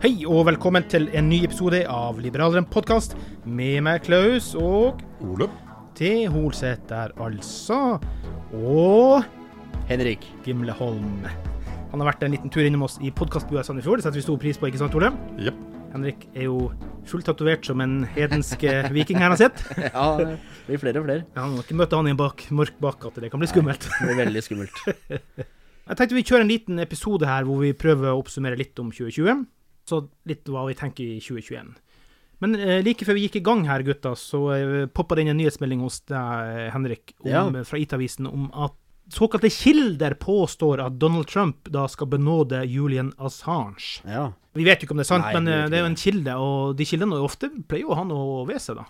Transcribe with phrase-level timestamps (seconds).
[0.00, 3.12] Hei og velkommen til en ny episode av Liberaleren podkast
[3.44, 5.44] med meg, Klaus, og Ole.
[5.98, 7.98] til Holseth der, altså.
[8.56, 9.26] Og
[9.90, 10.24] Henrik.
[10.46, 11.26] Gimleholm.
[11.90, 14.00] Han har vært en liten tur innom oss i podkastbua i Sandefjord.
[14.00, 15.12] Det setter vi stor pris på, ikke sant, Ole?
[15.36, 15.52] Ja.
[15.92, 16.70] Henrik er jo
[17.10, 19.64] fullt tatovert som en hedensk eh, viking, her har jeg sett.
[19.92, 20.32] Ja, det
[20.64, 21.28] blir flere og flere.
[21.36, 23.84] Ja, har nok ikke møtt han i en bak, mørk bakgate, det kan bli skummelt.
[23.84, 24.84] Det blir veldig skummelt.
[25.90, 28.92] Jeg tenkte vi kjører en liten episode her hvor vi prøver å oppsummere litt om
[28.94, 29.42] 2020.
[29.90, 31.72] Så litt hva vi tenker i 2021.
[32.40, 35.34] Men eh, like før vi gikk i gang her, gutta, så eh, poppa det inn
[35.34, 37.42] en nyhetsmelding hos deg, Henrik, om, Ja.
[37.68, 38.76] fra IT-avisen om at
[39.10, 43.98] såkalte kilder påstår at Donald Trump da skal benåde Julian Assange.
[44.06, 44.28] Ja.
[44.54, 45.98] Vi vet jo ikke om det er sant, Nei, men eh, det er jo en
[46.00, 48.86] kilde, og de kildene ofte pleier jo han å ved seg, da.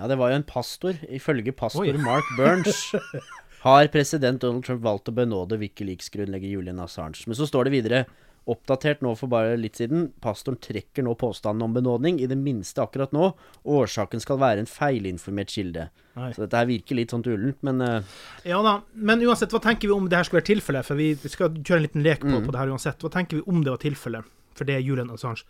[0.00, 0.96] ja, det var jo en pastor.
[1.20, 1.94] Ifølge pastor Oi.
[2.02, 2.80] Mark Burns
[3.66, 7.22] har president Donald Trump valgt å benåde Wikileaks-grunnlegger Julian Assange.
[7.28, 8.02] Men så står det videre
[8.48, 10.06] Oppdatert nå for bare litt siden.
[10.24, 13.26] Pastoren trekker nå påstanden om benådning, i det minste akkurat nå.
[13.64, 15.88] og Årsaken skal være en feilinformert kilde.
[16.16, 16.30] Nei.
[16.32, 18.00] Så dette her virker litt sånn ullent, men uh...
[18.48, 20.88] Ja da, men uansett, hva tenker vi om det her skulle være tilfellet?
[20.88, 22.32] For vi skal kjøre en liten lek Mm.
[22.38, 23.04] på, på det her uansett.
[23.04, 24.24] Hva tenker vi om det var tilfellet
[24.58, 25.44] for det Julian Assange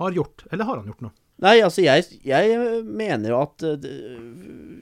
[0.00, 1.14] har gjort, eller har han gjort noe?
[1.42, 3.86] Nei, altså, jeg, jeg mener jo at uh,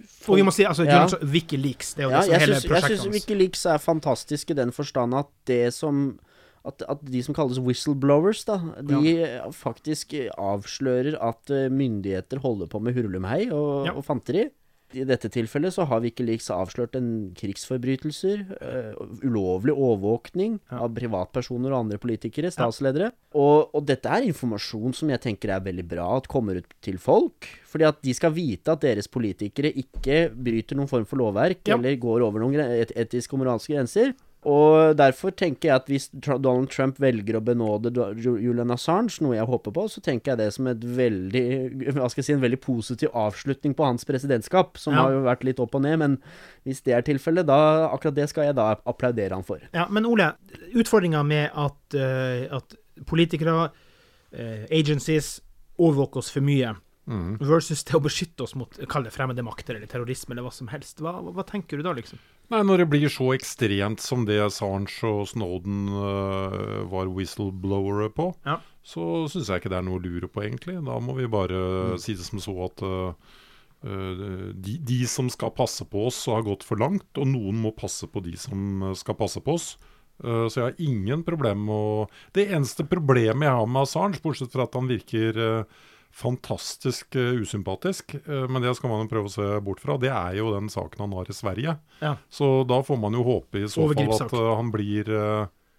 [0.08, 1.06] for, Og vi må si, altså, Ja.
[1.22, 2.64] Wikileaks, det er jo Ja, det som hele hans.
[2.64, 3.14] jeg prosjektet syns.
[3.14, 6.18] Wikileaks er fantastisk i den forstand at det som
[6.64, 9.14] at, at de som kalles whistleblowers, da, de
[9.56, 13.92] faktisk avslører at eh, myndigheter holder på med hurlumhei og, Ja.
[13.98, 14.48] og fanteri.
[14.92, 20.82] I dette tilfellet så har Wikileaks avslørt en krigsforbrytelser, uh, ulovlig overvåkning Ja.
[20.84, 23.08] av privatpersoner og andre politikere, statsledere.
[23.32, 26.98] Og, og dette er informasjon som jeg tenker er veldig bra at kommer ut til
[27.00, 27.48] folk.
[27.72, 31.78] Fordi at de skal vite at deres politikere ikke bryter noen form for lovverk Ja.
[31.78, 34.12] eller går over noen et- etiske og moralske grenser.
[34.42, 39.46] Og derfor tenker jeg at hvis Donald Trump velger å benåde Julian Assange, noe jeg
[39.46, 41.44] håper på, så tenker jeg det som et veldig
[41.94, 45.04] Hva skal jeg si, en veldig positiv avslutning på hans presidentskap, som Ja.
[45.04, 45.98] har jo vært litt opp og ned.
[46.02, 46.18] Men
[46.66, 47.60] hvis det er tilfellet, da
[47.92, 49.62] akkurat det skal jeg da applaudere han for.
[49.72, 50.32] Ja, men Ole,
[50.74, 52.74] utfordringa med at, uh, at
[53.06, 55.36] politikere, uh, agencies,
[55.78, 56.74] overvåker oss for mye,
[57.12, 57.36] Mm.
[57.44, 60.70] versus det å beskytte oss mot kall det fremmede makter eller terrorisme eller hva som
[60.72, 61.02] helst.
[61.04, 62.18] Hva, hva, hva tenker du da, liksom?
[62.52, 68.30] Nei, Når det blir så ekstremt som det Assange og Snowden uh, var whistleblowere på,
[68.48, 68.58] Ja.
[68.84, 70.74] så syns jeg ikke det er noe å lure på, egentlig.
[70.84, 73.14] Da må vi bare si det som så at øh,
[74.52, 78.06] de, de som skal passe på oss, har gått for langt, og noen må passe
[78.10, 79.72] på de som skal passe på oss.
[80.22, 82.04] Så jeg har ingen problem med å
[82.36, 85.64] Det eneste problemet jeg har med Assange, bortsett fra at han virker
[86.12, 89.96] fantastisk uh, usympatisk, Uh, men det skal man jo prøve å se bort fra.
[90.00, 91.74] Det er jo den saken han har i Sverige.
[92.02, 92.16] Ja.
[92.30, 95.08] Så da får man jo håpe i så fall at uh, han blir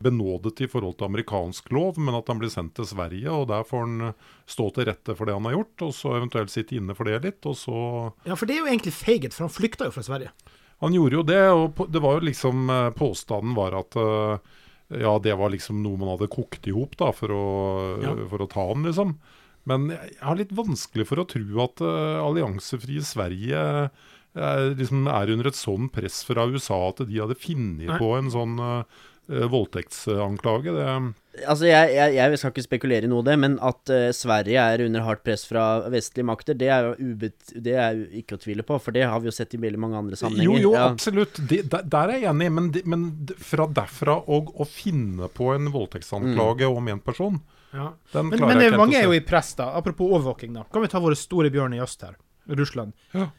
[0.04, 3.64] benådet i forhold til amerikansk lov, men at han blir sendt til Sverige, og der
[3.64, 4.10] får han
[4.50, 7.22] stå til rette for det han har gjort, og så eventuelt sitte inne for det
[7.24, 7.78] litt, og så
[8.28, 10.34] Ja, for det er jo egentlig feighet, for han flykta jo fra Sverige.
[10.84, 13.96] Han gjorde jo det, og det var jo liksom Påstanden var at
[14.92, 17.46] ja, det var liksom noe man hadde kokt i hop for å,
[18.04, 18.14] Ja.
[18.28, 19.16] for å ta han, liksom.
[19.70, 25.32] Men jeg har litt vanskelig for å tro at eh, alliansefrie Sverige eh, liksom er
[25.36, 29.04] under et sånn press fra USA at de hadde funnet på en sånn eh,
[29.54, 30.74] voldtektsanklage.
[30.76, 30.88] Det,
[31.50, 34.62] Altså, jeg, jeg, jeg skal ikke spekulere i noe av det, men at uh, Sverige
[34.62, 38.38] er under hardt press fra vestlige makter, det er jo ubet, det er jo ikke
[38.38, 40.62] å tvile på, for det har vi jo sett i veldig mange andre sammenhenger.
[40.62, 40.84] jo, Ja.
[40.92, 41.42] absolutt.
[41.50, 43.08] Det, der, der er jeg enig, men, men
[43.42, 47.42] fra derfra å, å finne på en voldtektsanklage om en person,
[47.74, 47.88] Ja.
[48.14, 49.72] Men, men det, eh, mange er jo i press, da.
[49.78, 50.64] Apropos overvåking, da.
[50.72, 52.16] Kan vi ta våre store bjørn i øst her?
[52.48, 52.94] Russland.
[53.14, 53.30] Ja.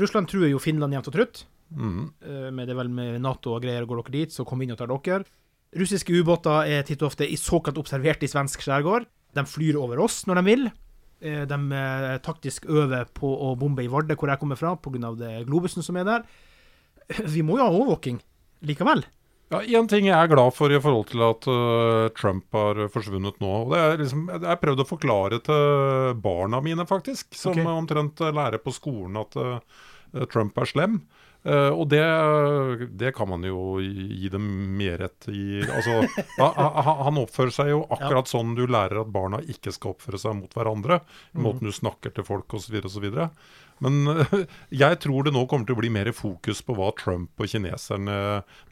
[0.00, 1.44] Russland truer jo Finland jevnt og trutt.
[1.70, 2.12] Mhm.
[2.22, 4.78] Eh, Med det vel med Nato og greier, går dere dit, så kom inn og
[4.78, 5.24] tar dere.
[5.76, 9.06] Russiske ubåter er titt og ofte såkalt observert i svensk skjærgård.
[9.34, 10.70] De flyr over oss når de vil.
[11.22, 11.58] Eh, De
[12.20, 15.44] taktisk øver på å bombe i Vardø, hvor jeg kommer fra, pga.
[15.46, 16.24] globusen som er der.
[17.26, 18.20] Vi må jo ha overvåking
[18.62, 19.04] likevel.
[19.50, 23.40] Ja, Én ting jeg er glad for i forhold til at uh, Trump har forsvunnet
[23.42, 23.54] nå.
[23.64, 27.32] og det er liksom, Jeg har prøvd å forklare til barna mine, faktisk.
[27.34, 27.66] Som okay.
[27.66, 29.58] omtrent lærer på skolen at uh,
[30.30, 31.00] Trump er slem.
[31.42, 32.00] Eh, og det,
[33.00, 34.44] det kan man jo gi dem
[34.76, 35.62] mer rett i.
[35.64, 36.02] Altså,
[36.40, 36.52] ha-
[36.84, 40.36] ha- han oppfører seg jo akkurat sånn du lærer at barna ikke skal oppføre seg
[40.42, 41.00] mot hverandre.
[41.34, 42.76] I måten du snakker til folk osv.
[42.84, 43.08] osv.
[43.80, 44.34] Men uh,
[44.82, 48.18] jeg tror det nå kommer til å bli mer fokus på hva Trump og kineserne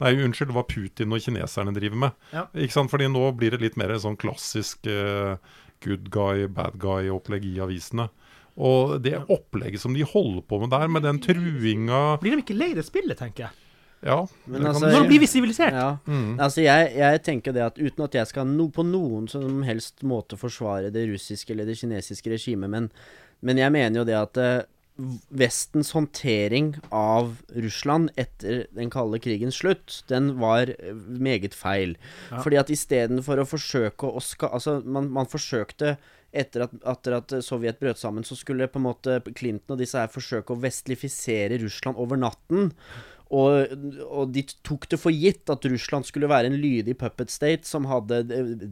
[0.03, 2.19] Nei, unnskyld, hva Putin og kineserne driver med.
[2.35, 2.45] Ja.
[2.53, 2.93] Ikke sant?
[2.93, 5.41] Fordi nå blir det litt mer sånn klassisk uh,
[5.81, 8.09] good guy, bad guy-opplegg i avisene.
[8.59, 12.57] Og det opplegget som de holder på med der, med den truinga Blir de ikke
[12.59, 13.65] lei det spillet, tenker jeg?
[13.99, 15.75] Ja, Men altså, Når blir vi sivilisert?
[15.75, 15.97] Ja.
[16.07, 16.39] Mm.
[16.39, 20.05] Altså, jeg, jeg tenker det at uten at jeg skal no, på noen som helst
[20.07, 22.87] måte forsvare det russiske eller det kinesiske regimet, men,
[23.43, 24.61] men jeg mener jo det at uh,
[25.31, 31.93] Vestens håndtering av Russland etter den kalde krigens slutt, den var eh, meget feil.
[32.27, 32.41] Ja.
[32.43, 34.51] Fordi at istedenfor å forsøke å ska...
[34.51, 35.95] Altså, man, man forsøkte
[36.31, 39.99] etter at, etter at Sovjet brøt sammen, så skulle på en måte Clinton og disse
[39.99, 42.73] her forsøke å vestlifisere Russland over natten.
[43.29, 43.73] Og,
[44.09, 47.85] og de tok det for gitt at Russland skulle være en lydig puppet state som
[47.89, 48.23] hadde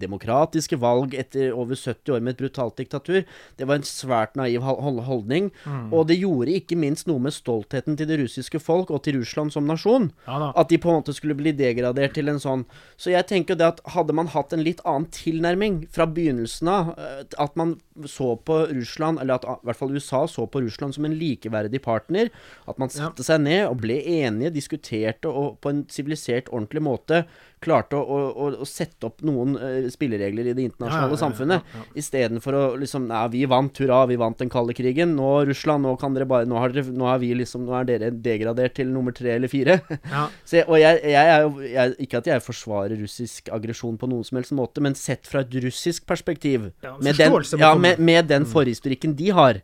[0.01, 3.21] demokratiske valg etter over 70 år med et brutalt diktatur.
[3.57, 5.51] Det var en svært naiv holdning.
[5.65, 5.91] Mm.
[5.93, 9.53] Og det gjorde ikke minst noe med stoltheten til det russiske folk og til Russland
[9.53, 10.09] som nasjon.
[10.25, 10.51] Ja.
[10.57, 12.65] At de på en måte skulle bli degradert til en sånn
[12.97, 16.89] Så jeg tenker det at hadde man hatt en litt annen tilnærming fra begynnelsen av,
[16.97, 17.75] eh, at man
[18.05, 21.81] så på Russland, eller at i hvert fall USA så på Russland som en likeverdig
[21.83, 22.29] partner,
[22.67, 27.23] at man satte seg ned og ble enige, diskuterte og på en sivilisert, ordentlig måte
[27.63, 31.21] klarte å, å, å, sette opp noen uh, spilleregler i det internasjonale Ja, ja, ja,
[31.23, 31.95] samfunnet, ja, ja.
[32.03, 35.15] istedenfor å liksom Nei, vi vant, hurra, vi vant den kalde krigen.
[35.17, 37.87] Nå, Russland, nå kan dere bare Nå, har dere, nå er vi liksom Nå er
[37.87, 39.79] dere degradert til nummer tre eller fire.
[40.11, 40.27] Ja.
[40.47, 44.25] Så og jeg, jeg er jo jeg, Ikke at jeg forsvarer russisk aggresjon på noen
[44.27, 48.29] som helst måte, men sett fra et russisk perspektiv, Ja, med, den, ja, med, med
[48.29, 49.59] den forhistorikken de har,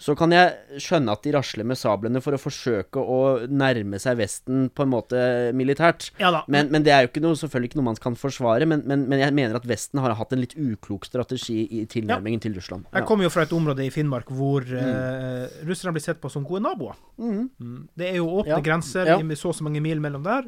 [0.00, 4.18] så kan jeg skjønne at de rasler med sablene for å forsøke å nærme seg
[4.20, 5.20] Vesten på en måte
[5.56, 6.10] militært.
[6.20, 6.44] Ja.
[6.50, 9.06] Men, men det er jo ikke noe, selvfølgelig ikke noe man kan forsvare, men, men,
[9.08, 12.84] men jeg mener at Vesten har hatt en litt uklok strategi i tilnærmingen til Russland.
[12.92, 14.78] Jeg kommer jo fra et område i Finnmark hvor Mm.
[14.80, 16.94] eh, russerne blir sett på som gode naboer.
[17.18, 17.88] Mm.
[17.96, 18.60] Det er jo åpne Ja.
[18.60, 19.18] grenser Ja.
[19.18, 20.42] så og så mange mil mellom der.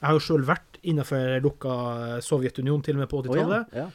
[0.00, 3.66] Jeg har jo sjøl vært innenfor lukka Sovjetunionen til og med på 80-tallet.
[3.72, 3.90] ja, ja.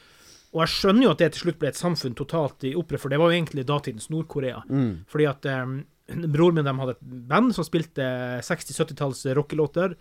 [0.55, 3.09] Og jeg skjønner jo at det til slutt ble et samfunn totalt i opprør, for
[3.09, 4.61] det var jo egentlig datidens Nord-Korea.
[4.69, 5.03] Mm.
[5.05, 5.83] Fordi at um,
[6.31, 8.05] broren min dem hadde et band som spilte
[8.45, 9.95] 60-70-talls rockelåter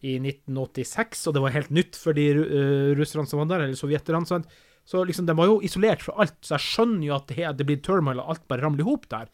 [0.00, 3.78] i 1986, og det var helt nytt for de uh, russerne som var der, eller
[3.78, 4.26] sovjeterne.
[4.28, 4.50] sant?
[4.88, 7.68] Så liksom, de var jo isolert fra alt, så jeg skjønner jo at det, det
[7.68, 9.28] blir turmoil, og alt bare ramler i hop der.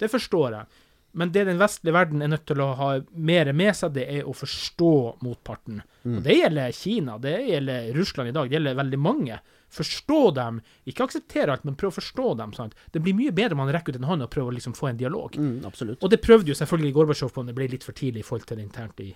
[0.00, 0.80] Det forstår jeg.
[1.12, 4.28] Men det den vestlige verden er nødt til å ha mer med seg, det er
[4.28, 4.92] å forstå
[5.26, 5.80] motparten.
[6.06, 9.40] Og det gjelder Kina, det gjelder Russland i dag, det gjelder veldig mange.
[9.70, 10.60] Forstå dem.
[10.90, 12.54] Ikke akseptere alt, men prøv å forstå dem.
[12.54, 12.76] sant?
[12.94, 14.90] Det blir mye bedre om man rekker ut en hånd og prøver å liksom få
[14.90, 15.34] en dialog.
[15.34, 15.64] Mm.
[15.98, 18.46] Og det prøvde jo selvfølgelig Gorbatsjov på, men det ble litt for tidlig i forhold
[18.50, 19.10] til det internt i,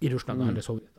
[0.00, 0.48] i Russland Mm.
[0.50, 0.92] eller Sovjet.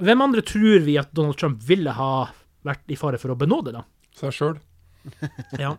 [0.00, 2.28] Hvem andre tror vi at Donald Trump ville ha
[2.64, 3.84] vært i fare for å benåde, da?
[4.16, 4.58] Seg sjøl.
[5.58, 5.74] Ja.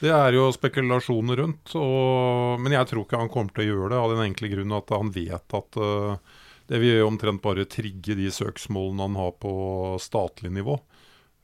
[0.00, 3.90] Det er jo spekulasjoner rundt, og, men jeg tror ikke han kommer til å gjøre
[3.94, 6.16] det av den enkle grunn at han vet at uh,
[6.68, 9.52] det vil omtrent bare trigge de søksmålene han har på
[10.02, 10.78] statlig nivå.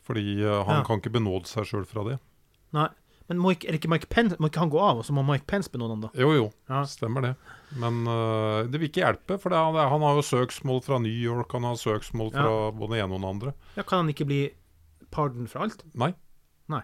[0.07, 0.85] Fordi uh, han Ja.
[0.87, 2.19] kan ikke benåde seg sjøl fra det.
[2.77, 2.89] Nei.
[3.31, 5.15] Men må ikke, er det ikke Mike Pence, må ikke han gå av, og så
[5.15, 6.09] må Mike Pence benåde han, da?
[6.19, 6.81] Jo, jo, Ja.
[6.91, 7.35] stemmer det.
[7.79, 11.15] Men uh, det vil ikke hjelpe, for det, er- han har jo søksmål fra New
[11.15, 13.53] York, han har søksmål fra både den ene og den andre.
[13.79, 14.41] Ja, kan han ikke bli
[15.15, 15.85] pardon for alt?
[15.95, 16.11] Nei.
[16.75, 16.83] Nei.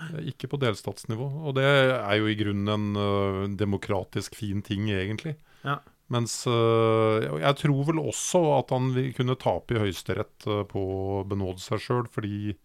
[0.00, 1.28] Eh, Ikke på delstatsnivå.
[1.46, 5.36] Og det er jo i grunnen en uh, demokratisk fin ting, egentlig.
[5.62, 5.78] Ja.
[6.10, 11.20] Mens uh, jeg tror vel også at han vil kunne tape i Høyesterett på å
[11.30, 12.56] benåde seg sjøl, fordi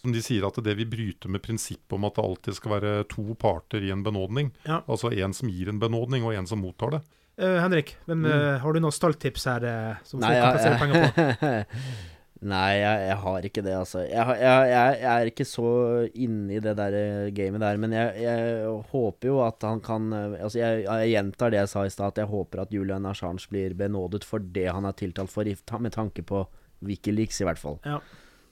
[0.00, 2.92] som de sier at det vil bryte med prinsippet om at det alltid skal være
[3.12, 4.52] to parter i en benådning.
[4.64, 4.80] Ja.
[4.88, 7.02] Altså en som gir en benådning, og en som mottar det.
[7.40, 10.80] Uh, Henrik, hvem, eh, har du noen stalltips her uh, som folk Nei, kan plassere
[10.80, 11.68] penger på?
[12.50, 14.00] Nei, jeg, jeg har ikke det, altså.
[14.08, 15.70] Jeg, jeg, jeg, er ikke så
[16.24, 16.94] inne i det der
[17.36, 21.60] gamet der, men jeg, jeg håper jo at han kan Altså, jeg, jeg gjentar det
[21.60, 24.88] jeg sa i stad, at jeg håper at Julian Assange blir benådet for det han
[24.88, 26.46] er tiltalt for, i- med tanke på
[26.80, 27.76] Wikileaks, i hvert fall.
[27.84, 28.00] Ja.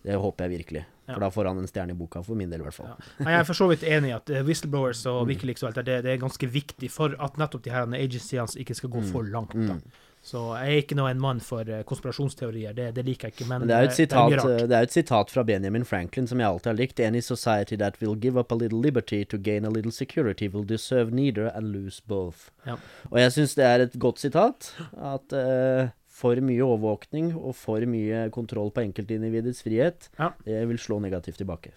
[0.05, 0.85] Det håper jeg virkelig.
[1.09, 2.91] For da får han en stjerne i boka, for min del, i hvert fall.
[2.93, 3.25] Ja.
[3.25, 5.29] Jeg er for så vidt enig i at eh, whistleblowers og Mm.
[5.33, 8.75] Wikileaks og alt det, det er ganske viktig for at nettopp de her agencyene ikke
[8.77, 9.09] skal gå Mm.
[9.13, 9.55] for langt.
[9.57, 9.79] Da.
[10.23, 13.49] Så jeg er ikke noe en mann for eh, konspirasjonsteorier, det, det liker jeg ikke,
[13.49, 14.69] men, Men det er eh, sitat, rart.
[14.69, 17.01] det er jo et sitat fra Benjamin Franklin som jeg alltid har likt.
[17.01, 20.65] Any society that will give up a little liberty to gain a little security will
[20.65, 22.51] deserve neither and lose both.
[22.67, 22.77] Ja.
[23.11, 24.75] Og jeg syns det er et godt sitat.
[25.01, 30.33] At eh, for mye overvåkning og for mye kontroll på enkeltindividets frihet, Ja.
[30.45, 31.71] det vil slå negativt tilbake.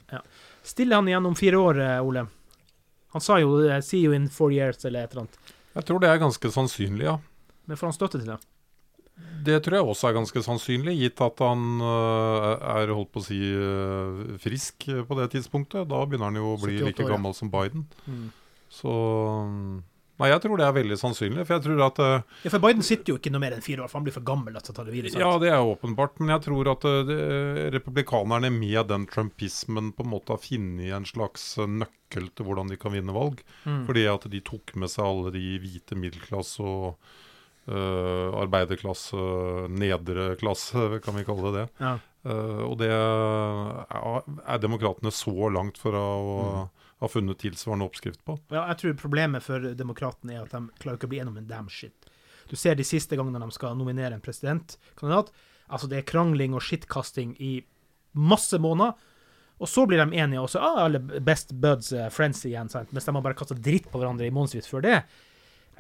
[0.64, 2.28] Stiller han igjen om fire år, eh, Ole?
[3.14, 5.38] Han sa jo eh, 'see you in four years', eller et eller annet.
[5.76, 7.18] Jeg tror det er ganske sannsynlig, ja.
[7.68, 8.40] Men får han støtte til det?
[9.44, 13.26] Det tror jeg også er ganske sannsynlig, gitt at han øh, er holdt på å
[13.26, 13.40] si
[14.40, 15.88] frisk på det tidspunktet.
[15.88, 17.16] Da begynner han jo å bli like år, ja.
[17.16, 17.86] gammel som Biden.
[18.08, 18.32] Mm.
[18.70, 18.92] Så
[20.20, 21.46] Nei, jeg tror det er veldig sannsynlig.
[21.48, 23.86] For jeg tror at uh, Ja, for Biden sitter jo ikke noe mer enn fire
[23.86, 25.22] år, for han blir for gammel til å ta det videre.
[25.22, 26.20] Ja, det er åpenbart.
[26.22, 27.18] Men jeg tror at uh, det,
[27.78, 32.70] republikanerne med den trumpismen på en måte har funnet en slags øh, nøkkel til hvordan
[32.70, 33.42] de kan vinne valg.
[33.66, 33.84] Mm.
[33.90, 36.94] Fordi at de tok med seg alle de hvite middelklasse og
[37.72, 39.26] uh, arbeiderklasse,
[39.74, 41.68] nedre klasse, kan vi kalle det det.
[41.82, 41.98] Ja.
[42.22, 46.36] Eh, og det er, er demokratene så langt fra å
[47.02, 48.38] ha funnet tilsvarende oppskrift på.
[48.54, 51.40] Ja, jeg tror problemet for demokratene er at de klarer ikke å bli enige om
[51.42, 52.12] en damn shit.
[52.50, 55.32] Du ser de siste gangene de skal nominere en presidentkandidat.
[55.72, 57.56] Altså, det er krangling og skittkasting i
[58.14, 58.94] masse måneder.
[59.62, 62.90] Og så blir de enige, og så er alle best buds eh, friends igjen, sant?
[62.94, 64.96] mens de har bare kasta dritt på hverandre i månedsvis før det.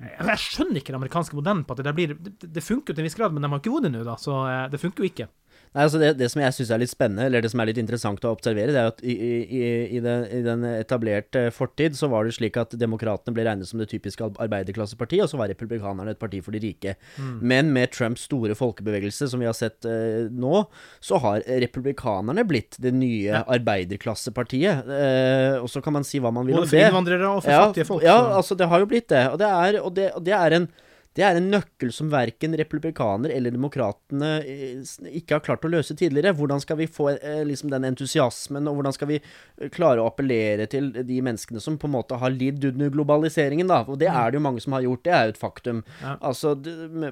[0.01, 2.97] Jeg skjønner ikke den amerikanske modellen på at det der blir Det, det funker jo
[2.97, 5.03] til en viss grad, men de har ikke vunnet nå, da, så eh, det funker
[5.03, 5.27] jo ikke.
[5.71, 7.77] Nei, altså det, det som jeg syns er litt spennende, eller det som er litt
[7.79, 9.61] interessant å observere, det er at i, i,
[9.95, 13.79] i, den, i den etablerte fortid så var det slik at demokratene ble regnet som
[13.79, 16.97] det typiske arbeiderklassepartiet, og så var republikanerne et parti for de rike.
[17.39, 20.65] Men med Trumps store folkebevegelse, som vi har sett eh, nå,
[20.99, 24.91] så har republikanerne blitt det nye arbeiderklassepartiet.
[24.91, 26.87] Eh, og så kan man si hva man vil Både om for det.
[26.91, 28.03] innvandrere og for ja, fattige folk.
[28.05, 29.23] Ja, altså det har jo blitt det.
[29.31, 30.71] Og det er, og det, og det er en
[31.17, 35.95] det er en nøkkel som verken republikaner eller demokratene eh, ikke har klart å løse
[35.99, 36.31] tidligere.
[36.37, 40.07] Hvordan skal vi få eh, liksom den entusiasmen, og hvordan skal vi eh, klare å
[40.07, 43.81] appellere til de menneskene som på en måte har lidd under globaliseringen, da.
[43.91, 45.83] Og det er det jo mange som har gjort, det er jo et faktum.
[45.99, 46.15] Ja.
[46.31, 46.55] Altså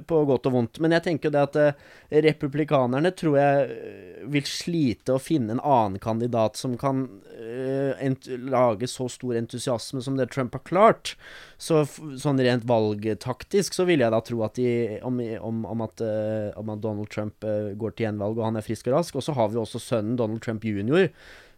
[0.07, 0.79] på godt og vondt.
[0.79, 5.99] Men jeg tenker jo det at republikanerne tror jeg vil slite å finne en annen
[5.99, 11.15] kandidat som kan uh, lage så stor entusiasme som det Trump har klart.
[11.59, 11.81] Så
[12.21, 14.69] sånn rent valgtaktisk så vil jeg da tro at de
[15.03, 18.59] om, om, om, at, uh, om at Donald Trump uh, går til gjenvalg og han
[18.61, 19.17] er frisk og rask.
[19.19, 21.09] Og så har vi også sønnen Donald Trump jr.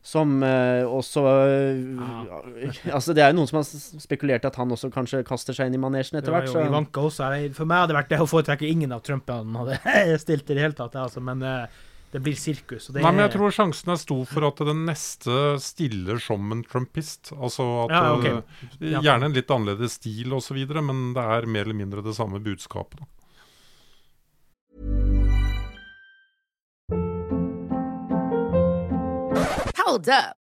[0.02, 2.42] Som uh, også ah.
[2.98, 3.68] Altså, det er jo noen som har
[4.02, 6.50] spekulert at han også kanskje kaster seg inn i manesjen etter hvert.
[6.50, 7.30] så- Ivanka også.
[7.54, 10.66] For meg hadde det vært det å foretrekke ingen av Trumpene hadde stilt i det
[10.66, 10.98] hele tatt.
[10.98, 11.22] Altså.
[11.22, 11.82] Men eh,
[12.12, 12.90] det blir sirkus.
[12.90, 16.52] Og det Nei, men jeg tror sjansen er stor for at den neste stiller som
[16.52, 17.32] en trumpist.
[17.38, 18.26] Altså at Ja, ok.
[18.26, 19.02] eh, Ja.
[19.02, 23.00] Gjerne en litt annerledes stil osv., men det er mer eller mindre det samme budskapet.
[23.00, 23.06] Da.
[29.86, 30.41] Hold up.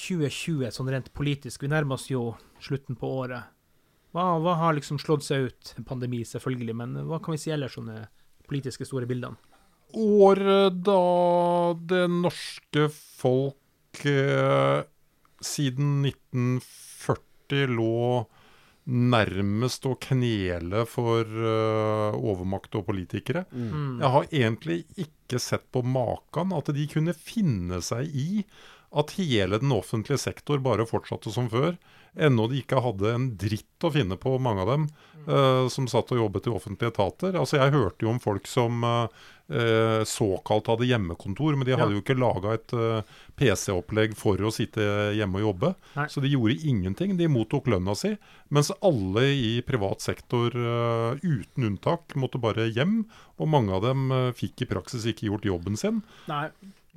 [0.00, 1.64] 2020 sånn rent politisk?
[1.64, 2.30] Vi nærmer oss jo
[2.62, 3.52] slutten på året.
[4.14, 5.74] Hva, hva har liksom slått seg ut?
[5.78, 8.02] En pandemi, selvfølgelig, men hva kan vi si ellers sånne
[8.50, 9.38] politiske store bildene?
[10.00, 14.82] Året da det norske folk eh,
[15.42, 18.26] siden 1940 lå
[18.90, 23.44] nærmest å knele for eh, overmakt og politikere.
[23.52, 24.00] Mm.
[24.00, 28.28] Jeg har egentlig ikke sett på maken at de kunne finne seg i
[28.90, 31.76] at hele den offentlige sektor bare fortsatte som før.
[32.18, 34.88] Ennå de ikke hadde en dritt å finne på, mange av dem,
[35.28, 37.36] uh, som satt og jobbet i offentlige etater.
[37.38, 39.20] Altså Jeg hørte jo om folk som eh,
[39.54, 42.00] eh, såkalt hadde hjemmekontor, men de hadde Ja.
[42.00, 43.06] jo ikke laga et uh,
[43.38, 44.82] PC-opplegg for å sitte
[45.14, 45.70] hjemme og jobbe.
[45.94, 46.08] Nei.
[46.10, 47.14] Så de gjorde ingenting.
[47.16, 48.16] De mottok lønna si.
[48.50, 53.04] Mens alle i privat sektor eh, uten unntak måtte bare hjem.
[53.38, 56.02] Og mange av dem eh, fikk i praksis ikke gjort jobben sin.
[56.26, 56.48] Nei.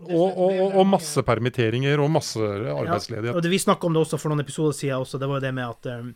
[0.01, 3.29] Og, og, og, masse permitteringer og masse arbeidsledighet.
[3.31, 5.03] Ja, og det, vi snakka om det også for noen episoder siden.
[5.05, 6.13] Også, det var jo det med at um,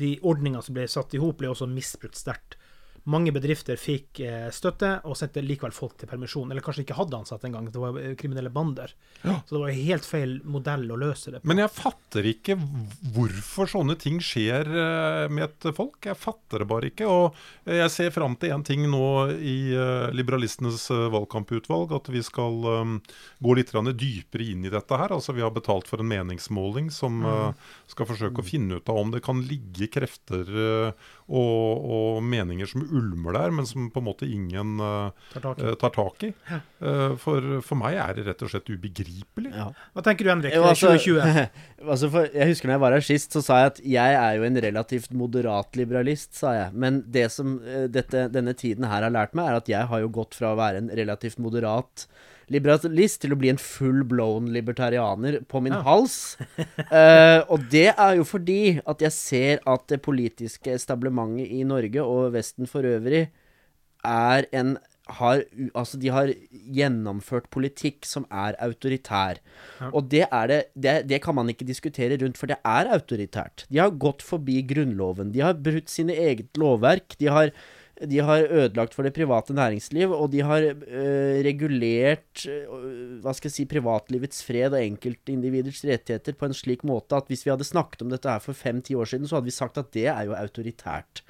[0.00, 2.56] de ordningene som ble satt i hop, ble også misbrukt sterkt.
[3.04, 6.48] Mange bedrifter fikk eh, støtte og sendte likevel folk til permisjon.
[6.48, 7.66] Eller kanskje ikke hadde ansatt engang.
[7.68, 8.94] Det var eh, kriminelle bander.
[9.20, 9.42] Ja.
[9.44, 11.50] Så det var helt feil modell å løse det på.
[11.50, 12.56] Men jeg fatter ikke
[13.12, 15.98] hvorfor sånne ting skjer eh, med et folk.
[16.08, 17.10] Jeg fatter det bare ikke.
[17.10, 19.04] Og jeg ser fram til en ting nå
[19.36, 19.56] i
[20.16, 22.56] liberalistenes valgkamputvalg, at vi skal
[23.44, 25.12] gå litt dypere inn i dette her.
[25.12, 29.02] Altså Vi har betalt for en meningsmåling som eh, skal forsøke å finne ut av
[29.02, 30.48] om det kan ligge krefter
[31.28, 35.60] og, og meninger som ulmer der, men som på en måte ingen eh, Tar tak
[35.60, 35.66] i.
[35.66, 36.30] eh, tar tak i.
[36.54, 39.52] Eh, for, for meg er det rett og slett ubegripelig.
[39.52, 39.68] Ja.
[39.94, 40.56] Hva tenker du, Henrik?
[40.56, 41.48] Jo, altså, 2020?
[41.96, 44.38] altså for, jeg husker når jeg var her sist, så sa jeg at jeg er
[44.38, 46.76] jo en relativt moderat liberalist, sa jeg.
[46.86, 47.56] Men det som
[47.92, 50.60] dette, denne tiden her har lært meg, er at jeg har jo gått fra å
[50.60, 52.06] være en relativt moderat
[52.52, 55.82] liberalist til å bli en full blown libertarianer på min Ja.
[55.86, 56.36] hals.
[56.90, 62.02] uh, og det er jo fordi at jeg ser at det politiske establementet i Norge
[62.04, 63.28] og Vesten for øvrig
[64.04, 64.76] er en
[65.18, 65.42] har,
[65.76, 66.30] altså de har
[66.72, 69.40] gjennomført politikk som er autoritær.
[69.92, 73.66] Og det, er det, det, det kan man ikke diskutere rundt, for det er autoritært.
[73.68, 75.32] De har gått forbi Grunnloven.
[75.34, 77.18] De har brutt sine eget lovverk.
[77.20, 77.52] De har,
[78.02, 83.48] de har ødelagt for det private næringsliv, og de har øh, regulert øh, hva skal
[83.50, 87.66] jeg si, privatlivets fred og enkeltindividers rettigheter på en slik måte at hvis vi hadde
[87.66, 90.24] snakket om dette her for fem-ti år siden, så hadde vi sagt at det er
[90.26, 91.22] jo autoritært.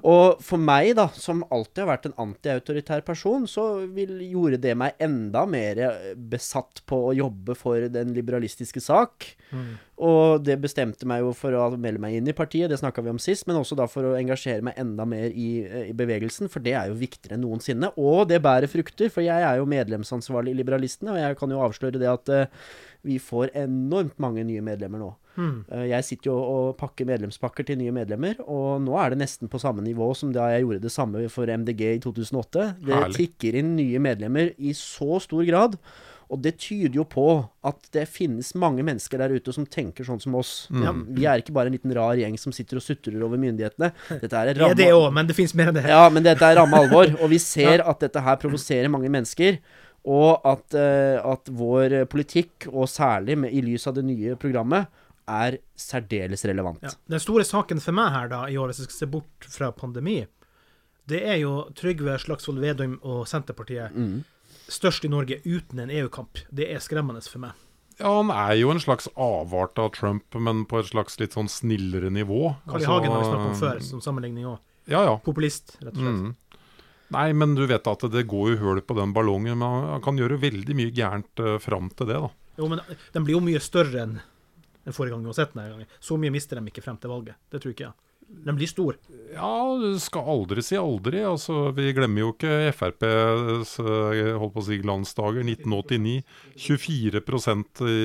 [0.00, 4.76] Og for meg, da, som alltid har vært en antiautoritær person, så vil, gjorde det
[4.80, 5.82] meg enda mer
[6.16, 9.34] besatt på å jobbe for den liberalistiske sak.
[9.98, 13.10] Og det bestemte meg jo for å melde meg inn i partiet, det snakka vi
[13.10, 16.50] om sist, men også da for å engasjere meg enda mer i, eh, i bevegelsen,
[16.52, 17.90] for det er jo viktigere enn noensinne.
[17.98, 21.64] Og det bærer frukter, for jeg er jo medlemsansvarlig i Liberalistene, og jeg kan jo
[21.66, 22.68] avsløre det at uh,
[23.06, 25.10] vi får enormt mange nye medlemmer nå.
[25.38, 29.50] Eh, Jeg sitter jo og pakker medlemspakker til nye medlemmer, og nå er det nesten
[29.50, 32.68] på samme nivå som da jeg gjorde det samme for MDG i 2008.
[32.82, 33.16] Det Herlig.
[33.16, 35.78] tikker inn nye medlemmer i så stor grad.
[36.28, 37.24] Og det tyder jo på
[37.64, 40.68] at det finnes mange mennesker der ute som tenker sånn som oss.
[40.70, 43.88] Ja, vi er ikke bare en liten rar gjeng som sitter og sutrer over myndighetene.
[44.20, 45.86] Dette er Det er det ramme, òg, men det fins mer enn det.
[45.88, 47.14] ja, men dette er ramme alvor.
[47.22, 49.56] Og vi ser at dette her provoserer mange mennesker.
[50.08, 54.86] Og at, eh, at vår politikk, og særlig med, i lys av det nye programmet,
[55.28, 56.80] er særdeles relevant.
[56.82, 56.92] Ja.
[57.08, 59.72] Den store saken for meg her da, i år, hvis jeg skal se bort fra
[59.76, 60.22] pandemi,
[61.08, 64.24] det er jo Trygve Slagsvold Vedum og Senterpartiet Mm.
[64.68, 66.38] Størst i Norge uten en EU-kamp.
[66.54, 67.52] Det er skremmende for meg.
[67.98, 71.48] Ja, han er jo en slags avart av Trump, men på et slags litt sånn
[71.50, 72.54] snillere nivå.
[72.68, 72.84] Carl I.
[72.84, 74.60] Altså, Hagen har vi snakket om før, som sammenligning òg.
[74.88, 75.16] Ja, ja.
[75.24, 76.20] Populist, rett og slett.
[76.22, 76.36] Mm.
[77.10, 79.56] Nei, men du vet at det går jo høl på den ballongen.
[79.58, 82.30] Men han- kan gjøre veldig mye gærent uh, fram til det, da.
[82.58, 82.80] Jo, men
[83.12, 84.20] den blir jo mye større enn
[84.84, 85.54] den forrige gang uansett.
[85.54, 85.86] gangen.
[86.00, 87.34] Så mye mister de ikke frem til valget.
[87.50, 87.94] Det tror ikke jeg.
[88.28, 88.96] Den blir stor.
[89.32, 91.22] Ja, du skal aldri si aldri.
[91.24, 96.20] Altså, vi glemmer jo ikke FrPs holdt på å si glansdager 1989.
[96.68, 97.98] 24% i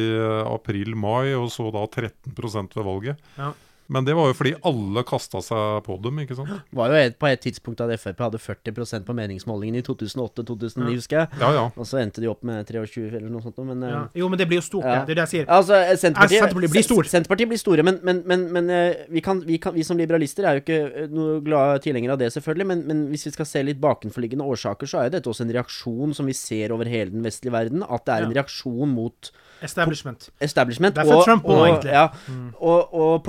[0.47, 3.29] april-mai, og så da 13% ved valget.
[3.37, 3.51] Ja.
[3.93, 6.49] Men det var jo fordi alle kasta seg på dem, ikke sant?
[6.49, 10.89] Det var jo et, på et tidspunkt at Frp hadde 40% på meningsmålingen i 2008-2009,
[10.89, 10.95] Ja.
[10.97, 11.27] husker jeg.
[11.43, 11.65] Ja, ja.
[11.77, 13.57] Og så endte de opp med 23 eller noe sånt.
[13.63, 14.01] Men, eh, Ja.
[14.23, 14.83] Jo, men det blir jo stort.
[14.89, 15.03] Ja.
[15.05, 15.45] Det er det jeg sier.
[15.47, 17.03] Altså, Senterpartiet, Senterpartiet, Senterpartiet blir stor.
[17.13, 20.43] Senterpartiet blir store, men, men, men, men eh, vi, kan, vi, kan, vi som liberalister
[20.49, 22.67] er jo ikke eh, noe glade tilhengere av det, selvfølgelig.
[22.73, 25.53] Men, men hvis vi skal se litt bakenforliggende årsaker, så er jo dette også en
[25.59, 27.83] reaksjon som vi ser over hele den vestlige verden.
[27.85, 28.41] At det er en Ja.
[28.41, 29.31] reaksjon mot
[29.63, 30.29] Establishment.
[30.41, 30.95] Establishment.
[30.95, 31.91] Derfor og, Trump også, egentlig.
[31.93, 32.53] Ja, Mm.
[32.59, 33.23] og, og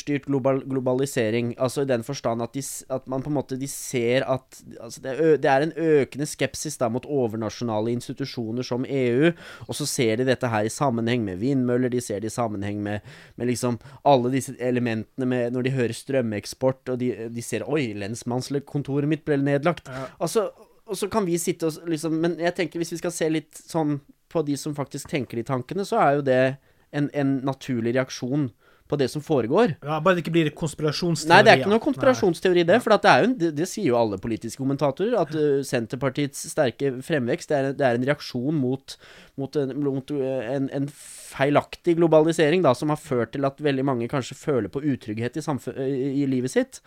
[0.00, 1.54] politikerstyrt global, globalisering.
[1.58, 5.00] Altså i den forstand at, de, at man på en måte de ser at altså
[5.00, 9.32] det, er det er en økende skepsis da mot overnasjonale institusjoner som EU.
[9.68, 12.82] Og så ser de dette her i sammenheng med vindmøller, de ser det i sammenheng
[12.82, 13.00] med,
[13.36, 17.92] med liksom alle disse elementene med Når de hører strømeksport, og de, de ser Oi,
[17.94, 19.88] lensmannskontoret mitt ble nedlagt.
[20.20, 20.50] Altså,
[20.86, 23.54] og så kan vi sitte og liksom Men jeg tenker hvis vi skal se litt
[23.54, 26.42] sånn på de som faktisk tenker de tankene, så er jo det
[26.94, 28.44] en, en naturlig reaksjon
[28.90, 29.76] på det som foregår.
[29.78, 31.30] Ja, bare det ikke blir konspirasjonsteori.
[31.32, 32.80] Nei, det er ikke noe konspirasjonsteori, det.
[32.84, 35.62] For at det, er jo en, det, det sier jo alle politiske kommentatorer, at uh,
[35.66, 38.96] Senterpartiets sterke fremvekst det er, det er en reaksjon mot,
[39.40, 40.90] mot, en, mot en, en
[41.30, 45.44] feilaktig globalisering, da, som har ført til at veldig mange kanskje føler på utrygghet i,
[45.86, 46.80] i, i livet sitt.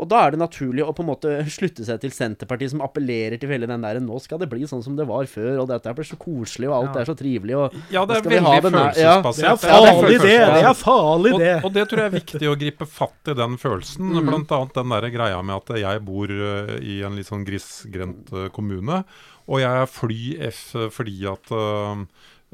[0.00, 3.36] Og da er det naturlig å på en måte slutte seg til Senterpartiet, som appellerer
[3.38, 5.92] til hele den der Nå skal det bli sånn som det var før, og dette
[5.98, 7.02] blir så koselig, og alt Ja.
[7.02, 8.96] er så trivelig, og Ja, det er veldig følelsesbasert.
[9.02, 9.18] Ja.
[9.22, 10.38] Det er farlig, det.
[10.38, 11.52] Det er farlig, Og, det.
[11.62, 14.08] og det tror jeg er viktig å gripe fatt i den følelsen.
[14.16, 14.30] Mm.
[14.32, 18.32] Blant annet den der greia med at jeg bor eh, i en litt sånn grisgrendt
[18.32, 19.04] eh, kommune.
[19.52, 20.60] Og jeg er fly F
[20.94, 22.00] fordi at uh,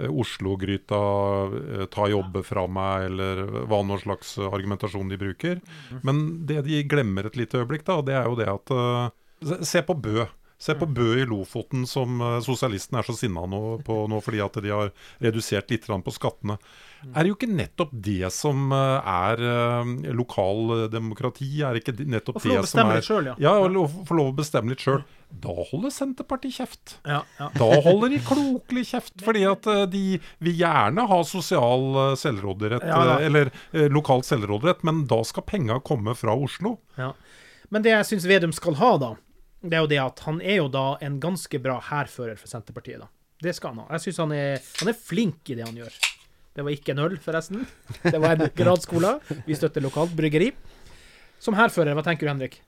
[0.09, 5.63] Oslo-gryta uh, tar jobber fra meg, eller hva nå slags argumentasjon de bruker.
[6.03, 9.85] Men det de glemmer et lite øyeblikk, da, det er jo det at uh, se-
[9.87, 10.27] på Bø.
[10.59, 14.57] Se på Bø i Lofoten, som sosialistene er så sinna nå, på nå fordi at
[14.59, 14.89] de har
[15.23, 16.57] redusert litt på skattene.
[17.07, 21.51] Er det jo ikke nettopp det som eh, er uh, lokaldemokrati?
[21.63, 23.37] Er det ikke nettopp det som er selv, ja.
[23.39, 25.05] Ja, å få lov å bestemme litt sjøl.
[25.29, 26.97] Da holder Senterpartiet kjeft.
[27.05, 27.51] Ja, ja.
[27.55, 30.05] Da holder de klokelig kjeft, fordi at eh, de
[30.45, 35.81] vil gjerne ha sosial eh, selvråderett, eh, eller eh, lokal selvråderett, men da skal penga
[35.85, 36.79] komme fra Oslo.
[36.97, 37.13] Ja.
[37.69, 39.13] Men det jeg syns Vedum skal ha, da,
[39.61, 43.03] det er jo det at han er jo da en ganske bra hærfører for Senterpartiet,
[43.05, 43.13] da.
[43.39, 43.93] Det skal han ha.
[43.95, 45.99] Jeg syns han, han er flink i det han gjør.
[46.59, 47.61] Det var ikke en øl, forresten.
[48.03, 49.19] Det var en gradskola.
[49.47, 50.51] Vi støtter lokalt bryggeri.
[51.39, 52.59] Som hærfører, hva tenker du, Henrik?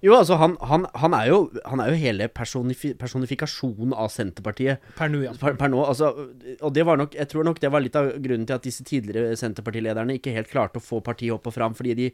[0.00, 4.86] Jo, altså, han, han, han, er, jo, han er jo hele personifi personifikasjonen av Senterpartiet.
[4.96, 5.34] Per nå, ja.
[5.40, 6.12] Per, per nå, altså,
[6.60, 8.86] og det var nok, jeg tror nok det var litt av grunnen til at disse
[8.86, 12.08] tidligere Senterpartilederne ikke helt klarte å få partiet opp og fram, fordi de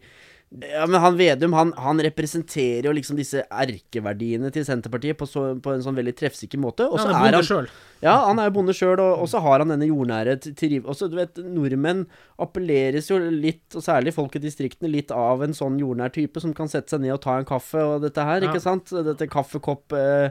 [0.62, 5.42] ja, men han Vedum han, han representerer jo liksom disse erkeverdiene til Senterpartiet på, så,
[5.61, 6.87] på en sånn veldig treffsikker måte.
[6.87, 7.72] Og Ja, så han er bonde selv.
[8.04, 10.76] Ja, han er jo bonde sjøl, og, og så har han denne jordnære til- til
[10.87, 12.04] Og så, du vet, nordmenn
[12.38, 16.54] appelleres jo litt, og særlig folk i distriktene, litt av en sånn jordnær type som
[16.54, 18.52] kan sette seg ned og ta en kaffe og dette her, Ja.
[18.52, 18.90] ikke sant?
[18.92, 19.92] Dette kaffekopp...
[19.92, 20.30] Eh,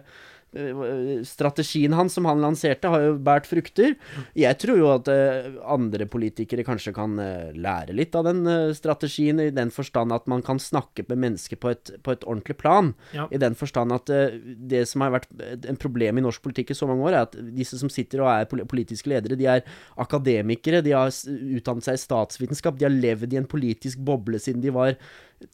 [1.27, 3.95] strategien hans som han lanserte, har jo båret frukter.
[4.37, 8.73] Jeg tror jo at eh, andre politikere kanskje kan eh, lære litt av den eh,
[8.77, 12.57] strategien, i den forstand at man kan snakke med mennesker på et, på et ordentlig
[12.61, 12.93] plan.
[13.15, 13.27] Ja.
[13.31, 15.29] I den forstand at eh, det som har vært
[15.67, 18.31] en problem i norsk politikk i så mange år, er at disse som sitter og
[18.31, 19.65] er politiske ledere, de er
[20.01, 24.63] akademikere, de har utdannet seg i statsvitenskap, de har levd i en politisk boble siden
[24.63, 24.95] de var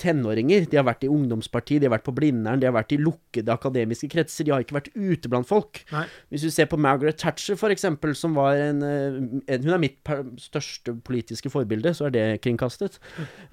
[0.01, 0.65] tenåringer.
[0.69, 3.53] De har vært i ungdomsparti, de har vært på Blindern, de har vært i lukkede
[3.53, 4.45] akademiske kretser.
[4.47, 5.83] De har ikke vært ute blant folk.
[5.91, 6.05] Nei.
[6.31, 9.99] Hvis du ser på Margaret Thatcher, eksempel, som var en, eh, en Hun er mitt
[10.41, 12.99] største politiske forbilde, så er det kringkastet.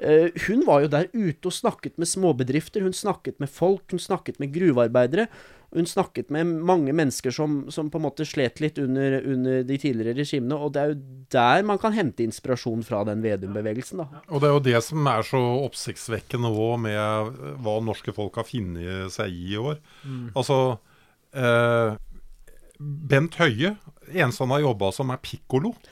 [0.03, 4.01] Uh, hun var jo der ute og snakket med småbedrifter, hun snakket med folk, hun
[4.01, 5.29] snakket med gruvearbeidere.
[5.77, 9.77] Hun snakket med mange mennesker som, som på en måte slet litt under, under de
[9.77, 11.01] tidligere regimene, og det er jo
[11.35, 14.23] der man kan hente inspirasjon fra den Vedum-bevegelsen, da.
[14.33, 18.41] Og det er jo det som er så oppsiktsvekkende òg med eh, hva norske folk
[18.41, 19.77] har funnet seg i i år.
[20.05, 20.31] Mm.
[20.37, 20.59] Altså
[21.37, 21.99] eh,
[22.79, 23.77] Bent Høie,
[24.09, 25.75] eneste han har jobba som, er pikkolo.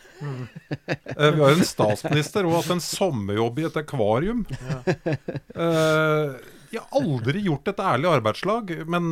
[1.16, 4.42] Eh, vi har en statsminister og hatt en sommerjobb i et akvarium.
[4.86, 6.36] Eh,
[6.70, 9.10] de har aldri gjort et ærlig arbeidslag, men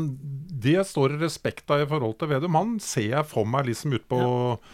[0.64, 2.56] det står i respekt av i forhold til Vedum.
[2.58, 4.20] Han ser jeg for meg liksom ut på,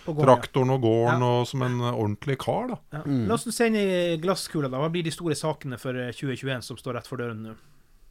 [0.05, 2.71] på gården, traktoren og gården og som en ordentlig kar.
[2.75, 2.79] da.
[2.99, 3.03] Ja.
[3.31, 3.88] La oss se inn i
[4.23, 4.71] glasskula.
[4.71, 4.83] da.
[4.83, 7.59] Hva blir de store sakene for eh, 2021 som står rett for døren nå?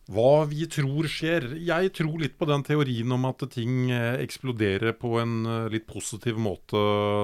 [0.10, 1.52] Hva vi tror skjer.
[1.62, 5.86] Jeg tror litt på den teorien om at ting eh, eksploderer på en eh, litt
[5.90, 6.80] positiv måte.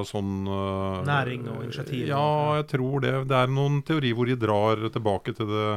[0.05, 2.03] Sånn eh, Næring og initiativ.
[2.11, 3.15] Ja, jeg tror det.
[3.31, 5.69] Det er noen teorier hvor de drar tilbake til det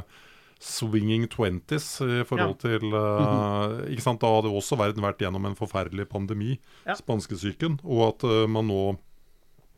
[0.59, 5.55] swinging twenties i forhold til uh, Ikke sant, Da hadde også verden vært gjennom en
[5.59, 6.97] forferdelig pandemi, Ja.
[6.99, 8.97] spanskesyken, og at uh, man nå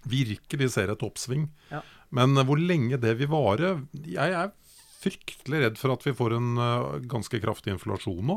[0.09, 1.51] virkelig ser et oppsving.
[1.71, 1.83] Ja.
[2.17, 4.55] Men uh, hvor lenge det vil vare Jeg er
[5.01, 8.35] fryktelig redd for at vi får en eh, ganske kraftig inflasjon nå.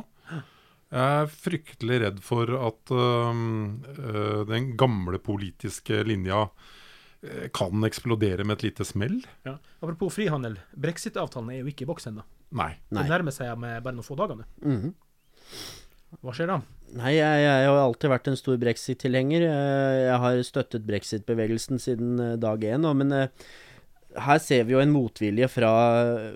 [0.94, 2.94] Jeg er fryktelig redd for at
[4.48, 6.46] den gamle politiske linja
[7.56, 9.22] kan eksplodere med et lite smell.
[9.48, 9.58] Ja.
[9.80, 10.58] Apropos frihandel.
[10.76, 12.26] Brexit-avtalen er jo ikke i boks ennå.
[12.54, 12.74] Nei.
[12.92, 14.46] Det nærmer seg med bare noen få dager nå.
[14.62, 14.94] -hmm.
[16.22, 16.60] Hva skjer da?
[16.94, 19.46] Nei, jeg, jeg har alltid vært en stor brexit-tilhenger.
[19.50, 22.86] Eh, Jeg har støttet brexit-bevegelsen siden eh, dag én.
[22.94, 23.28] Men eh,
[24.16, 25.72] her ser vi jo en motvilje fra,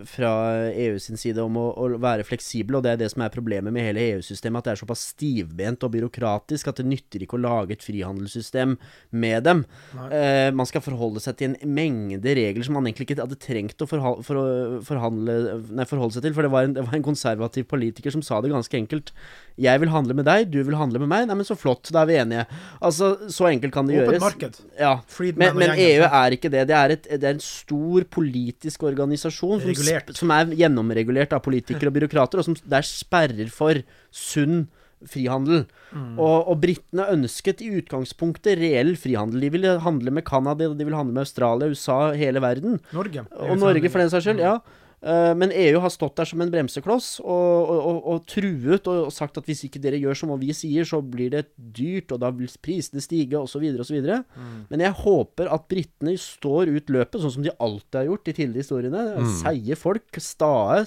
[0.09, 0.31] fra
[0.71, 3.73] EU sin side om å, å være fleksibel, og det er det som er problemet
[3.75, 4.59] med hele EU-systemet.
[4.59, 8.75] At det er såpass stivbent og byråkratisk at det nytter ikke å lage et frihandelssystem
[9.11, 9.63] med dem.
[10.09, 13.81] Eh, man skal forholde seg til en mengde regler som man egentlig ikke hadde trengt
[13.85, 15.37] å, forha- for forhandle,
[15.77, 16.35] nei, forholde seg til.
[16.37, 19.13] For det var, en, det var en konservativ politiker som sa det ganske enkelt.
[19.57, 21.29] Jeg vil handle med deg, du vil handle med meg.
[21.29, 22.47] Nei, men så flott, da er vi enige.
[22.81, 24.25] Altså, så enkelt kan det Open gjøres.
[24.27, 24.59] marked.
[24.77, 24.95] Ja,
[25.37, 25.73] men, men.
[25.77, 26.67] EU er ikke det.
[26.69, 31.91] Det er, et, det er en stor politisk organisasjon som, som er gjennomregulert av politikere
[31.91, 33.82] og byråkrater, og som det er sperrer for
[34.15, 34.67] sunn
[35.06, 35.65] frihandel.
[35.91, 36.15] Mm.
[36.17, 39.43] Og, og britene ønsket i utgangspunktet reell frihandel.
[39.45, 42.80] De ville handle med Canada, de ville handle med Australia, USA, hele verden.
[42.95, 43.27] Norge.
[43.38, 44.41] Og Norge, for den saks skyld.
[44.41, 44.58] Ja.
[44.97, 47.29] Eh, Men EU har stått der som en bremsekloss og,
[47.69, 51.03] og, og, og truet og sagt at hvis ikke dere gjør som vi sier, så
[51.05, 53.99] blir det dyrt, og da vil prisene stige, osv., osv.
[54.01, 54.57] Mm.
[54.71, 58.36] Men jeg håper at britene står ut løpet, sånn som de alltid har gjort i
[58.39, 59.05] tidligere historiene.
[59.21, 59.31] Mm.
[59.43, 60.86] Seige folk, stae.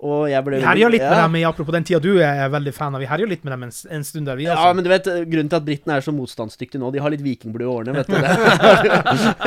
[0.00, 1.26] Og jeg ble Vi herja litt med Ja.
[1.28, 3.00] dem apropos den tida du er veldig fan av.
[3.02, 5.50] Vi herja litt med dem en, en stund der, vi Ja, men du vet, grunnen
[5.52, 8.16] til at britene er så motstandsdyktige nå, de har litt vikingblod i årene, vet du
[8.16, 9.40] det.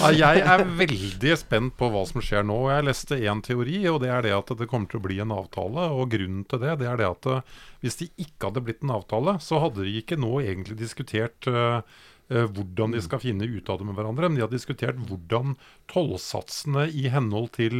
[0.00, 2.58] Nei, jeg er veldig spent på hva som skjer nå.
[2.72, 5.34] Jeg leste én teori, og det er det at det kommer til å bli en
[5.34, 5.88] avtale.
[5.94, 7.44] Og grunnen til det, det er det at eh,
[7.84, 11.80] hvis det ikke hadde blitt en avtale, så hadde de ikke nå egentlig diskutert eh,
[12.52, 15.56] hvordan de skal finne ut av det med hverandre, men de har diskutert hvordan
[15.92, 17.78] tollsatsene i henhold til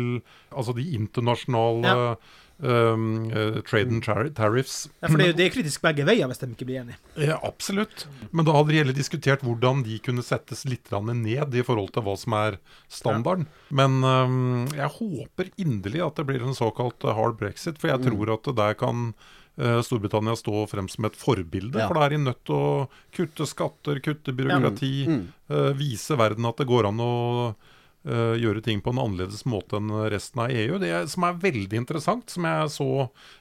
[0.53, 2.17] altså de internasjonale Ja.
[2.63, 6.29] um, uh, trade and tar tariffs Ja, for det, er det er kritisk begge veier
[6.31, 6.99] hvis de ikke blir enige.
[7.19, 8.07] ja, absolutt.
[8.31, 12.03] Men da hadde de heller diskutert hvordan de kunne settes litt ned i forhold til
[12.07, 13.47] hva som er standarden.
[13.71, 17.99] Men um, jeg håper inderlig at det blir en såkalt eh, hard brexit, for jeg
[18.03, 18.07] Mm.
[18.11, 19.42] tror at der kan eh,
[19.85, 21.77] Storbritannia stå frem som et forbilde.
[21.79, 21.89] Ja.
[21.91, 25.23] For da er de nødt til å kutte skatter, kutte byråkrati, Mm.
[25.53, 27.13] uh, vise verden at det går an å
[27.53, 30.79] uh, gjøre ting på en annerledes måte enn resten av EU.
[30.81, 32.89] Det er, som er veldig interessant, som jeg så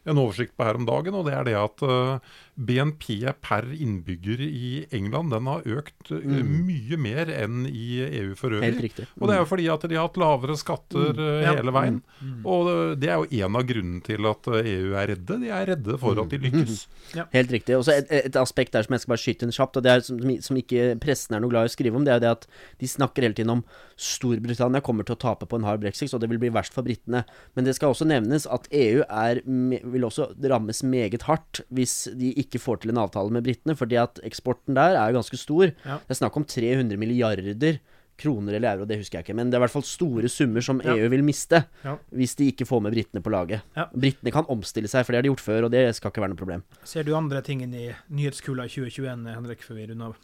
[0.06, 2.20] en oversikt på her om dagen, og det er det at eh,
[2.56, 6.66] BNP per innbygger i England den har økt eh, Mm.
[6.68, 8.68] mye mer enn i EU for øvrig.
[8.70, 9.06] Helt riktig.
[9.20, 11.42] Og det er jo fordi at de har hatt lavere skatter mm.
[11.42, 11.54] Ja.
[11.56, 12.02] hele veien.
[12.22, 12.46] Mm.
[12.46, 15.40] Og eh, det er jo en av grunnene til at eh, EU er redde.
[15.42, 16.84] De er redde for at de lykkes.
[17.38, 17.78] Helt riktig.
[17.80, 19.92] Og så et, et aspekt der som jeg skal bare skyte inn kjapt, og det
[19.96, 22.34] er som, som ikke pressen er noe glad i å skrive om, det er det
[22.36, 22.48] at
[22.84, 23.64] de snakker hele tiden om
[24.02, 26.86] Storbritannia kommer til å tape på en hard brexit, og det vil bli verst for
[26.86, 27.24] britene.
[27.56, 32.32] Men det skal også nevnes at EU er, vil også rammes meget hardt hvis de
[32.34, 35.66] ikke får til en avtale med britene, fordi at eksporten der er jo ganske stor.
[35.86, 35.98] Ja.
[35.98, 37.80] Det er snakk om 300 milliarder
[38.22, 40.62] kroner eller euro, det husker jeg ikke, men det er i hvert fall store summer
[40.62, 40.94] som Ja.
[40.94, 41.98] EU vil miste Ja.
[42.14, 43.62] hvis de ikke får med britene på laget.
[43.76, 43.86] Ja.
[43.96, 46.30] Britene kan omstille seg, for det har de gjort før, og det skal ikke være
[46.30, 46.64] noe problem.
[46.84, 50.16] Ser du andre ting inn i nyhetskula i 2021, Henrik, før vi runder av?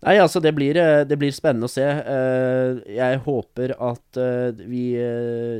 [0.00, 1.84] Nei, altså det blir, eh, det blir spennende å se.
[1.84, 4.84] Eh, Jeg håper at eh, vi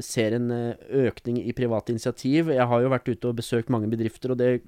[0.00, 0.48] ser en
[0.88, 2.48] økning i private initiativ.
[2.48, 4.62] Jeg har jo vært ute og besøkt mange bedrifter, og det,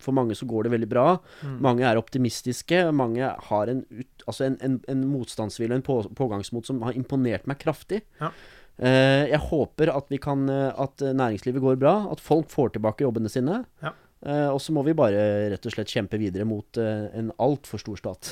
[0.00, 1.06] for mange så går det veldig bra.
[1.44, 1.58] Mm.
[1.60, 2.86] Mange er optimistiske.
[2.96, 3.84] Mange har en,
[4.26, 8.04] altså en, en, en motstandsvilje, en på, pågangsmot, som har imponert meg kraftig.
[8.22, 8.32] Ja.
[8.78, 13.64] Jeg håper at, vi kan, at næringslivet går bra, at folk får tilbake jobbene sine.
[13.82, 13.90] Ja.
[14.26, 17.78] Eh, og så må vi bare rett og slett kjempe videre mot uh, en altfor
[17.78, 18.30] stor stat.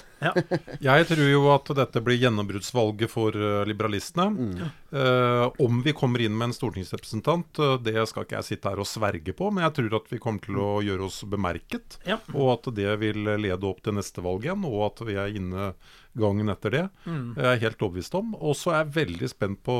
[0.82, 4.70] Jeg tror jo at dette blir gjennombruddsvalget for uh, liberalistene.
[4.96, 8.88] Eh, om vi kommer inn med en stortingsrepresentant, det skal ikke jeg sitte her og
[8.88, 12.00] sverge på, men jeg tror at vi kommer til å gjøre oss bemerket.
[12.08, 12.18] Ja.
[12.34, 15.70] Og at det vil lede opp til neste valg igjen, og at vi er inne
[16.16, 16.82] gangen etter det.
[17.04, 17.34] Mm.
[17.36, 18.34] Jeg er helt overbevist om.
[18.40, 19.76] Og så er jeg veldig spent på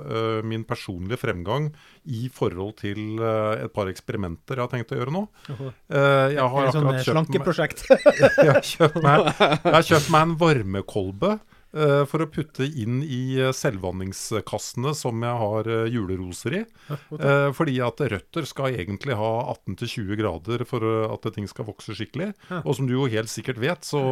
[0.00, 1.70] uh, min personlige fremgang
[2.06, 5.22] i forhold til uh, et par eksperimenter jeg har tenkt å gjøre nå.
[5.50, 7.46] Eh, jeg har sånn akkurat kjøpt meg-
[8.44, 13.00] jeg, har kjøpt meg, jeg har kjøpt meg en varmekolbe eh, for å putte inn
[13.04, 16.62] i eh, selvvanningskassene som jeg har eh, juleroser i.
[16.90, 21.94] Eh, fordi at røtter skal egentlig ha 18-20 grader for eh, at ting skal vokse
[21.96, 22.32] skikkelig.
[22.50, 22.62] Ja.
[22.64, 24.02] Og som du jo helt sikkert vet, så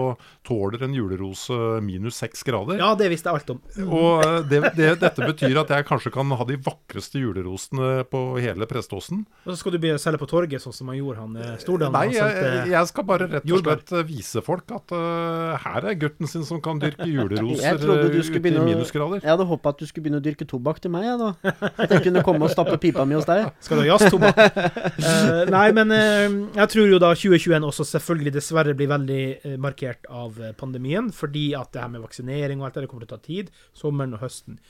[0.46, 2.78] tåler en julerose minus 6 grader.
[2.80, 3.62] Ja, det visste jeg alt om.
[3.88, 8.24] Og eh, det, det, dette betyr at jeg kanskje kan ha de vakreste julerosene på
[8.42, 9.24] hele Preståsen.
[9.44, 11.54] Og så skal du begynne å selge på torget, sånn som han gjorde, han eh,
[11.62, 11.96] Stordalen.
[11.98, 15.96] Nei, jeg, jeg skal bare rett og slett eh, vise folk at uh, her er
[15.98, 19.20] gutten sin som kan dyrke juleroser Jeg du eh, ute i minusgrader.
[19.22, 21.54] Jeg hadde håpa at du skulle begynne å dyrke tobakk til meg, jeg, da.
[21.70, 23.46] At jeg kunne komme og stappe pipa mi hos deg.
[23.64, 24.40] Skal du ha jazztobakk?
[24.40, 29.54] uh, nei, men uh, jeg tror jo da 2021 også selvfølgelig dessverre blir veldig uh,
[29.62, 33.12] markert av pandemien, fordi at det her med vaksinering og alt det der kommer til
[33.12, 33.50] å ta tid.
[33.76, 34.60] Sommeren og høsten.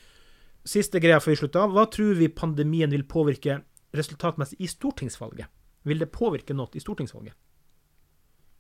[0.69, 1.75] Siste greia før vi slutter av.
[1.75, 3.63] Hva tror vi pandemien vil påvirke
[3.97, 5.49] resultatmessig i stortingsvalget?
[5.89, 7.37] Vil det påvirke noe i stortingsvalget?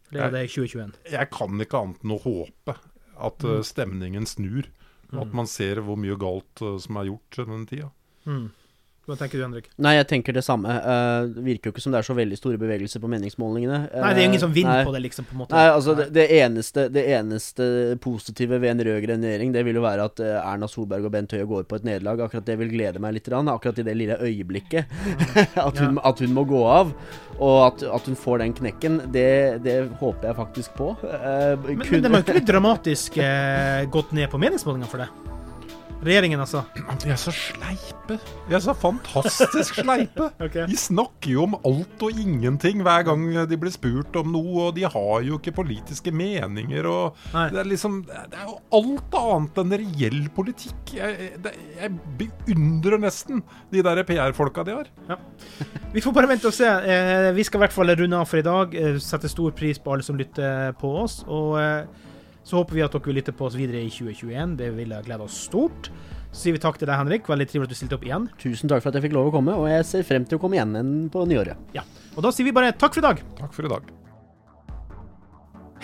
[0.08, 0.94] Det er det i 2021.
[1.12, 2.76] Jeg kan ikke annet enn å håpe
[3.20, 3.56] at Mm.
[3.56, 4.64] eh, stemningen snur.
[5.12, 7.90] Og at man ser hvor mye galt eh, som er gjort denne tida.
[8.26, 8.50] Mm.
[9.08, 9.68] Hva tenker du, Henrik?
[9.80, 10.68] Nei, jeg tenker det samme.
[10.84, 13.78] Uh, det virker jo ikke som det er så veldig store bevegelser på meningsmålingene.
[13.88, 14.84] Nei, det er ingen som vinner Nei.
[14.84, 15.56] på det, liksom, på en måte.
[15.56, 17.68] Nei, altså, det, det, eneste, det eneste
[18.04, 21.32] positive ved en rød-grønn regjering, det vil jo være at eh, Erna Solberg og Bent
[21.32, 22.20] Høie går på et nederlag.
[22.26, 23.32] Akkurat det vil glede meg litt.
[23.32, 24.92] Akkurat i det lille øyeblikket.
[25.68, 26.92] at, hun, at hun må gå av.
[27.38, 30.92] Og at, at hun får den knekken, det, det håper jeg faktisk på.
[31.00, 34.90] Uh, Men, kun- men det må jo ikke bli dramatisk eh, gått ned på meningsmålingene
[34.92, 35.37] for det?
[35.98, 36.62] Regjeringen, altså.
[37.02, 38.18] De er så sleipe.
[38.46, 40.28] De er så fantastisk sleipe.
[40.54, 44.76] De snakker jo om alt og ingenting hver gang de blir spurt om noe, og
[44.78, 46.86] de har jo ikke politiske meninger.
[46.86, 50.94] og Det er liksom Det er jo alt annet enn reell politikk.
[50.96, 53.42] Jeg, det, jeg beundrer nesten
[53.74, 54.92] de der PR-folka de har.
[55.92, 56.68] Vi får bare vente og se.
[56.68, 58.74] Eh, vi skal i hvert fall runde av for i dag.
[58.98, 61.20] Setter Sette stor pris på alle som lytter på oss.
[61.26, 62.06] Og eh,
[62.48, 64.56] så håper vi at dere vil lytte på oss videre i 2021.
[64.56, 65.90] Det ville glede oss stort.
[66.32, 67.28] Så sier vi takk til deg, Henrik.
[67.28, 68.28] Veldig trivelig at du stilte opp igjen.
[68.40, 70.42] Tusen takk for at jeg fikk lov å komme, og jeg ser frem til å
[70.42, 71.60] komme igjen på nyåret.
[71.76, 71.84] Ja.
[72.16, 73.20] Og da sier vi bare takk for i dag.
[73.36, 73.92] Takk for i dag.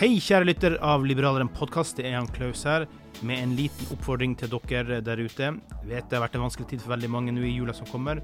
[0.01, 2.01] Hei, kjære lytter av Liberaleren podkast.
[2.01, 2.87] Det er Jan Klaus her,
[3.23, 5.53] med en liten oppfordring til dere der ute.
[5.53, 7.87] Jeg vet det har vært en vanskelig tid for veldig mange nå i jula som
[7.87, 8.19] kommer.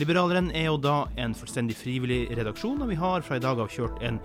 [0.00, 3.68] Liberaleren er jo da en fullstendig frivillig redaksjon, og vi har fra i dag av
[3.68, 4.16] kjørt en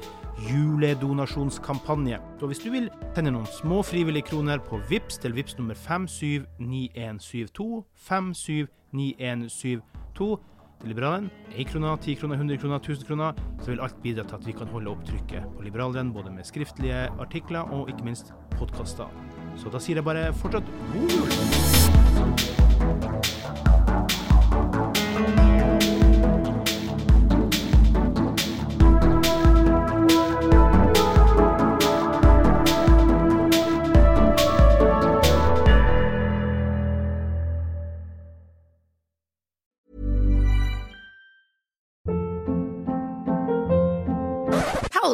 [0.47, 2.15] juledonasjonskampanje.
[2.39, 7.83] Så hvis du vil sende noen små frivillige kroner på VIPS til VIPS nummer 579172,
[8.07, 10.39] 579172
[10.77, 14.35] til Liberalen, 1 krona, 10 kroner, 100 kroner, 1000 kroner, så vil alt bidra til
[14.39, 18.31] at vi kan holde opp trykket på Liberaleren, både med skriftlige artikler og ikke minst
[18.55, 19.11] podkaster.
[19.59, 21.66] Så da sier jeg bare fortsatt god jul!